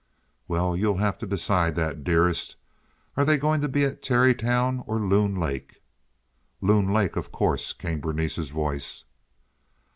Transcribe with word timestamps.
"Well, 0.47 0.75
you'll 0.75 0.97
have 0.97 1.19
to 1.19 1.27
decide 1.27 1.75
that, 1.75 2.03
dearest. 2.03 2.55
Are 3.15 3.23
they 3.23 3.37
going 3.37 3.61
to 3.61 3.67
be 3.67 3.85
at 3.85 4.01
Tarrytown 4.01 4.83
or 4.87 4.97
Loon 4.99 5.35
Lake?" 5.35 5.79
"Loon 6.59 6.91
Lake, 6.91 7.15
of 7.15 7.31
course," 7.31 7.71
came 7.71 7.99
Berenice's 8.01 8.49
voice. 8.49 9.05